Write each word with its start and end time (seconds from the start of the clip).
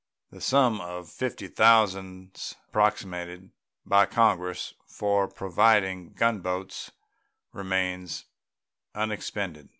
The 0.31 0.41
sum 0.41 0.81
of 0.81 1.05
$50 1.05 1.53
thousands 1.53 2.55
appropriated 2.67 3.51
by 3.85 4.07
Congress 4.07 4.73
for 4.87 5.27
providing 5.27 6.13
gun 6.13 6.39
boats 6.39 6.89
remains 7.53 8.25
unexpended. 8.95 9.69